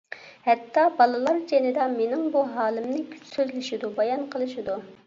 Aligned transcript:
ھەتتا 0.45 0.85
بالىلار 1.01 1.43
جېنىدا 1.51 1.87
مېنىڭ 1.99 2.27
بۇ 2.39 2.45
ھالىمنى 2.57 3.07
سۆزلىشىدۇ، 3.37 3.97
بايان 4.03 4.31
قىلىشىدۇ. 4.35 4.83